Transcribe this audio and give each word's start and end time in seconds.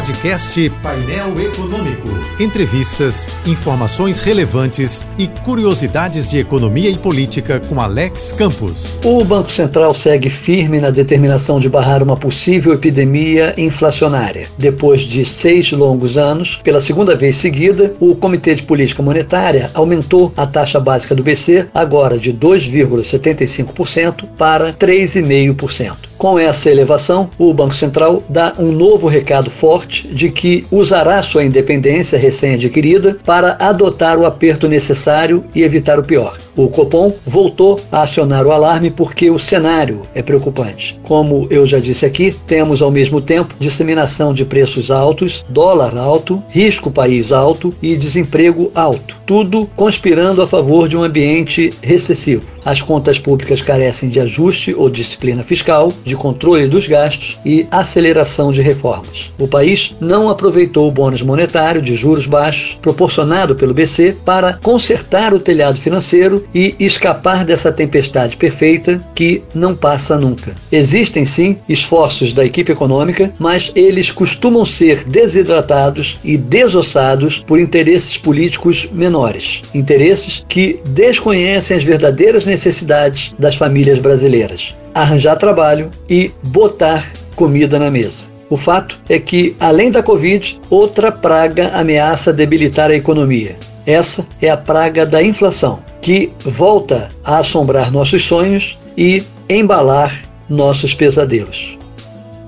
Podcast 0.00 0.70
Painel 0.82 1.38
Econômico. 1.38 2.08
Entrevistas, 2.40 3.36
informações 3.44 4.18
relevantes 4.18 5.06
e 5.18 5.26
curiosidades 5.26 6.30
de 6.30 6.38
economia 6.38 6.88
e 6.88 6.96
política 6.96 7.60
com 7.60 7.78
Alex 7.78 8.32
Campos. 8.32 8.98
O 9.04 9.22
Banco 9.22 9.50
Central 9.50 9.92
segue 9.92 10.30
firme 10.30 10.80
na 10.80 10.88
determinação 10.88 11.60
de 11.60 11.68
barrar 11.68 12.02
uma 12.02 12.16
possível 12.16 12.72
epidemia 12.72 13.52
inflacionária. 13.58 14.48
Depois 14.56 15.02
de 15.02 15.22
seis 15.22 15.70
longos 15.70 16.16
anos, 16.16 16.58
pela 16.64 16.80
segunda 16.80 17.14
vez 17.14 17.36
seguida, 17.36 17.94
o 18.00 18.16
Comitê 18.16 18.54
de 18.54 18.62
Política 18.62 19.02
Monetária 19.02 19.70
aumentou 19.74 20.32
a 20.34 20.46
taxa 20.46 20.80
básica 20.80 21.14
do 21.14 21.22
BC, 21.22 21.68
agora 21.74 22.16
de 22.16 22.32
2,75% 22.32 24.24
para 24.38 24.72
3,5%. 24.72 26.08
Com 26.16 26.38
essa 26.38 26.70
elevação, 26.70 27.30
o 27.38 27.52
Banco 27.54 27.74
Central 27.74 28.22
dá 28.28 28.52
um 28.58 28.70
novo 28.72 29.08
recado 29.08 29.48
forte 29.48 29.89
de 29.90 30.30
que 30.30 30.64
usará 30.70 31.22
sua 31.22 31.44
independência 31.44 32.18
recém-adquirida 32.18 33.18
para 33.24 33.56
adotar 33.60 34.18
o 34.18 34.26
aperto 34.26 34.68
necessário 34.68 35.44
e 35.54 35.62
evitar 35.62 35.98
o 35.98 36.04
pior. 36.04 36.38
O 36.56 36.68
Copom 36.68 37.12
voltou 37.26 37.80
a 37.90 38.02
acionar 38.02 38.46
o 38.46 38.52
alarme 38.52 38.90
porque 38.90 39.30
o 39.30 39.38
cenário 39.38 40.02
é 40.14 40.22
preocupante. 40.22 40.98
Como 41.02 41.46
eu 41.50 41.66
já 41.66 41.78
disse 41.78 42.06
aqui, 42.06 42.36
temos 42.46 42.82
ao 42.82 42.90
mesmo 42.90 43.20
tempo 43.20 43.54
disseminação 43.58 44.32
de 44.32 44.44
preços 44.44 44.90
altos, 44.90 45.44
dólar 45.48 45.96
alto, 45.96 46.42
risco 46.48 46.90
país 46.90 47.32
alto 47.32 47.72
e 47.82 47.96
desemprego 47.96 48.70
alto, 48.74 49.19
tudo 49.30 49.70
conspirando 49.76 50.42
a 50.42 50.48
favor 50.48 50.88
de 50.88 50.96
um 50.96 51.04
ambiente 51.04 51.72
recessivo. 51.80 52.42
As 52.64 52.82
contas 52.82 53.16
públicas 53.16 53.62
carecem 53.62 54.08
de 54.08 54.18
ajuste 54.18 54.74
ou 54.74 54.90
disciplina 54.90 55.44
fiscal, 55.44 55.92
de 56.04 56.16
controle 56.16 56.66
dos 56.66 56.88
gastos 56.88 57.38
e 57.46 57.64
aceleração 57.70 58.50
de 58.50 58.60
reformas. 58.60 59.32
O 59.38 59.46
país 59.46 59.94
não 60.00 60.28
aproveitou 60.28 60.88
o 60.88 60.90
bônus 60.90 61.22
monetário 61.22 61.80
de 61.80 61.94
juros 61.94 62.26
baixos 62.26 62.76
proporcionado 62.82 63.54
pelo 63.54 63.72
BC 63.72 64.16
para 64.24 64.54
consertar 64.54 65.32
o 65.32 65.38
telhado 65.38 65.78
financeiro 65.78 66.44
e 66.52 66.74
escapar 66.80 67.44
dessa 67.44 67.70
tempestade 67.70 68.36
perfeita 68.36 69.00
que 69.14 69.44
não 69.54 69.76
passa 69.76 70.18
nunca. 70.18 70.56
Existem 70.72 71.24
sim 71.24 71.56
esforços 71.68 72.32
da 72.32 72.44
equipe 72.44 72.72
econômica, 72.72 73.32
mas 73.38 73.70
eles 73.76 74.10
costumam 74.10 74.64
ser 74.64 75.04
desidratados 75.04 76.18
e 76.24 76.36
desossados 76.36 77.38
por 77.38 77.60
interesses 77.60 78.18
políticos 78.18 78.88
menores, 79.20 79.62
interesses 79.74 80.44
que 80.48 80.80
desconhecem 80.88 81.76
as 81.76 81.84
verdadeiras 81.84 82.44
necessidades 82.44 83.34
das 83.38 83.56
famílias 83.56 83.98
brasileiras 83.98 84.74
arranjar 84.92 85.36
trabalho 85.36 85.88
e 86.08 86.32
botar 86.42 87.12
comida 87.36 87.78
na 87.78 87.90
mesa. 87.90 88.24
O 88.48 88.56
fato 88.56 88.98
é 89.08 89.18
que, 89.20 89.54
além 89.60 89.90
da 89.90 90.02
Covid, 90.02 90.60
outra 90.68 91.12
praga 91.12 91.68
ameaça 91.68 92.32
debilitar 92.32 92.90
a 92.90 92.96
economia. 92.96 93.56
Essa 93.86 94.26
é 94.42 94.50
a 94.50 94.56
praga 94.56 95.06
da 95.06 95.22
inflação, 95.22 95.78
que 96.02 96.32
volta 96.40 97.08
a 97.24 97.38
assombrar 97.38 97.92
nossos 97.92 98.24
sonhos 98.24 98.76
e 98.96 99.22
embalar 99.48 100.22
nossos 100.48 100.92
pesadelos. 100.92 101.78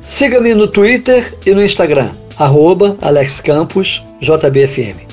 Siga-me 0.00 0.52
no 0.54 0.66
Twitter 0.66 1.32
e 1.46 1.52
no 1.52 1.64
Instagram, 1.64 2.10
arroba 2.36 2.96
Alex 3.00 3.40
Campos, 3.40 4.02
JBFM. 4.20 5.12